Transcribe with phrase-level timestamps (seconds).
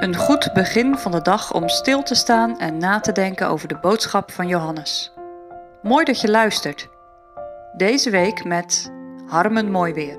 [0.00, 3.68] Een goed begin van de dag om stil te staan en na te denken over
[3.68, 5.12] de boodschap van Johannes.
[5.82, 6.88] Mooi dat je luistert.
[7.76, 8.92] Deze week met
[9.26, 10.18] Harmen Mooiweer.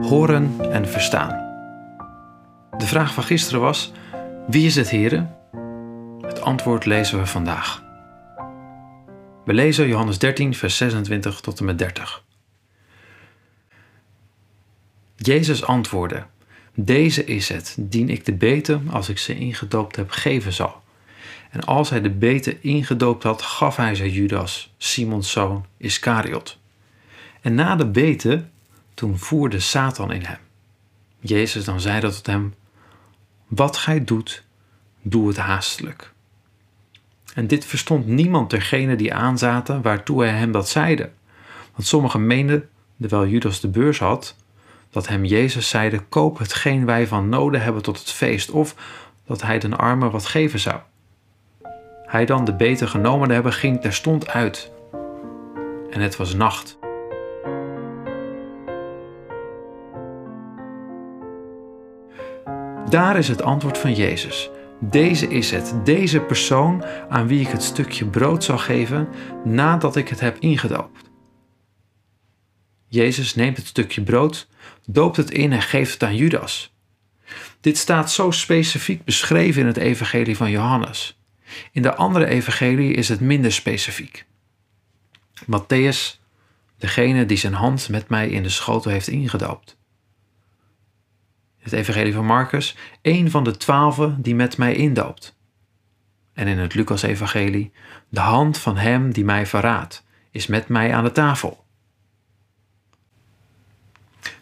[0.00, 1.30] Horen en verstaan.
[2.76, 3.92] De vraag van gisteren was:
[4.46, 5.26] wie is het Here?
[6.20, 7.85] Het antwoord lezen we vandaag.
[9.46, 12.24] We lezen Johannes 13, vers 26 tot en met 30.
[15.16, 16.26] Jezus antwoordde:
[16.74, 20.82] Deze is het, dien ik de beten, als ik ze ingedoopt heb, geven zal.
[21.50, 26.58] En als hij de beten ingedoopt had, gaf hij ze Judas, Simons zoon, Iscariot.
[27.40, 28.52] En na de beten,
[28.94, 30.38] toen voerde Satan in hem.
[31.20, 32.54] Jezus dan zeide tot hem:
[33.46, 34.44] Wat gij doet,
[35.02, 36.14] doe het haastelijk.
[37.36, 41.10] En dit verstond niemand dergenen die aanzaten waartoe hij hem dat zeide.
[41.74, 42.68] Want sommigen meenden,
[43.00, 44.36] terwijl Judas de beurs had,
[44.90, 48.74] dat hem Jezus zeide: Koop hetgeen wij van noden hebben tot het feest, of
[49.26, 50.80] dat hij den armen wat geven zou.
[52.06, 54.70] Hij dan de beter genomen hebben, ging terstond uit.
[55.90, 56.78] En het was nacht.
[62.88, 64.50] Daar is het antwoord van Jezus.
[64.80, 69.08] Deze is het, deze persoon aan wie ik het stukje brood zal geven
[69.44, 71.10] nadat ik het heb ingedoopt.
[72.88, 74.48] Jezus neemt het stukje brood,
[74.86, 76.74] doopt het in en geeft het aan Judas.
[77.60, 81.20] Dit staat zo specifiek beschreven in het Evangelie van Johannes.
[81.72, 84.26] In de andere Evangelie is het minder specifiek.
[85.42, 86.20] Matthäus,
[86.78, 89.76] degene die zijn hand met mij in de schotel heeft ingedoopt
[91.70, 95.36] het Evangelie van Marcus, een van de twaalfen die met mij indoopt.
[96.32, 97.72] En in het Lucas-evangelie,
[98.08, 101.64] de hand van hem die mij verraadt, is met mij aan de tafel.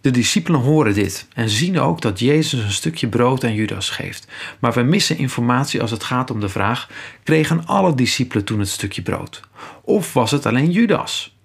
[0.00, 4.28] De discipelen horen dit en zien ook dat Jezus een stukje brood aan Judas geeft.
[4.58, 6.88] Maar we missen informatie als het gaat om de vraag:
[7.22, 9.40] kregen alle discipelen toen het stukje brood?
[9.82, 11.36] Of was het alleen Judas?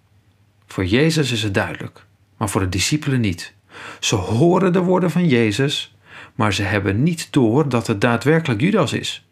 [0.68, 2.06] Voor Jezus is het duidelijk,
[2.38, 3.54] maar voor de discipelen niet.
[4.00, 5.96] Ze horen de woorden van Jezus,
[6.36, 9.28] maar ze hebben niet door dat het daadwerkelijk Judas is.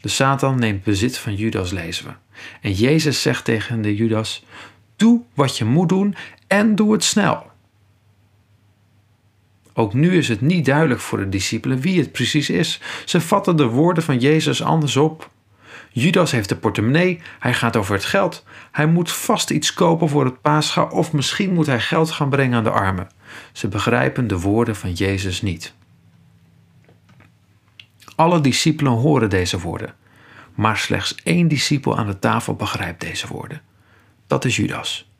[0.00, 2.12] De Satan neemt bezit van Judas, lezen we.
[2.60, 4.44] En Jezus zegt tegen de Judas:
[4.96, 6.14] Doe wat je moet doen
[6.46, 7.50] en doe het snel.
[9.72, 12.80] Ook nu is het niet duidelijk voor de discipelen wie het precies is.
[13.04, 15.30] Ze vatten de woorden van Jezus anders op.
[15.90, 18.44] Judas heeft de portemonnee, hij gaat over het geld.
[18.70, 22.56] Hij moet vast iets kopen voor het paascha of misschien moet hij geld gaan brengen
[22.56, 23.08] aan de armen.
[23.52, 25.74] Ze begrijpen de woorden van Jezus niet.
[28.14, 29.94] Alle discipelen horen deze woorden,
[30.54, 33.62] maar slechts één discipel aan de tafel begrijpt deze woorden.
[34.26, 35.10] Dat is Judas.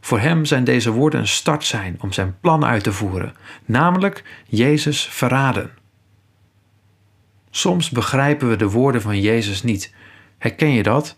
[0.00, 4.24] Voor hem zijn deze woorden een start zijn om zijn plan uit te voeren, namelijk
[4.46, 5.70] Jezus verraden.
[7.56, 9.92] Soms begrijpen we de woorden van Jezus niet.
[10.38, 11.16] Herken je dat?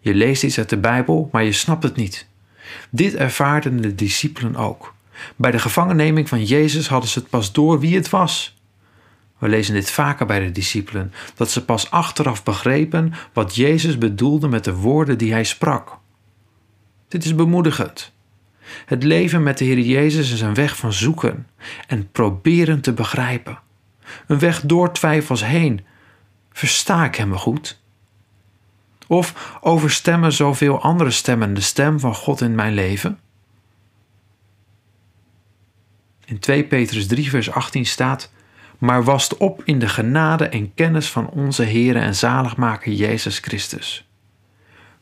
[0.00, 2.26] Je leest iets uit de Bijbel, maar je snapt het niet.
[2.90, 4.94] Dit ervaarden de discipelen ook.
[5.36, 8.56] Bij de gevangenneming van Jezus hadden ze het pas door wie het was.
[9.38, 14.48] We lezen dit vaker bij de discipelen, dat ze pas achteraf begrepen wat Jezus bedoelde
[14.48, 15.98] met de woorden die hij sprak.
[17.08, 18.12] Dit is bemoedigend.
[18.86, 21.46] Het leven met de Heer Jezus is een weg van zoeken
[21.86, 23.64] en proberen te begrijpen.
[24.26, 25.84] Een weg door twijfels heen.
[26.52, 27.80] Versta ik hem goed?
[29.06, 33.18] Of overstemmen zoveel andere stemmen de stem van God in mijn leven?
[36.24, 38.32] In 2 Petrus 3, vers 18 staat:
[38.78, 44.08] Maar wast op in de genade en kennis van onze Heer en zaligmaker Jezus Christus.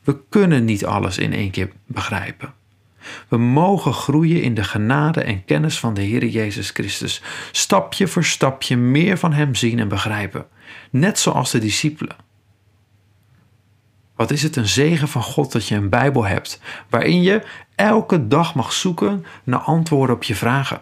[0.03, 2.53] We kunnen niet alles in één keer begrijpen.
[3.27, 7.21] We mogen groeien in de genade en kennis van de Heer Jezus Christus,
[7.51, 10.45] stapje voor stapje meer van Hem zien en begrijpen,
[10.89, 12.15] net zoals de discipelen.
[14.15, 17.41] Wat is het een zegen van God dat je een Bijbel hebt, waarin je
[17.75, 20.81] elke dag mag zoeken naar antwoorden op je vragen.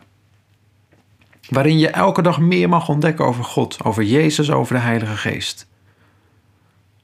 [1.49, 5.67] Waarin je elke dag meer mag ontdekken over God, over Jezus, over de Heilige Geest.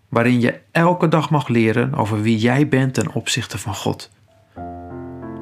[0.09, 4.09] Waarin je elke dag mag leren over wie jij bent ten opzichte van God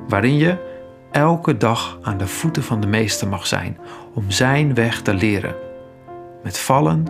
[0.07, 0.75] waarin je
[1.11, 3.77] elke dag aan de voeten van de Meester mag zijn
[4.13, 5.55] om Zijn weg te leren,
[6.43, 7.05] met vallen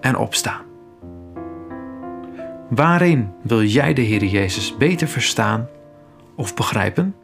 [0.00, 0.66] en opstaan.
[2.68, 5.68] Waarin wil jij de Heer Jezus beter verstaan
[6.36, 7.14] of begrijpen?